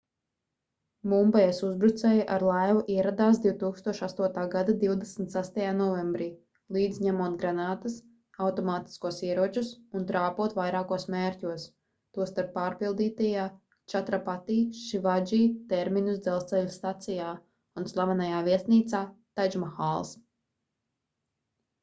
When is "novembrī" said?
5.81-6.29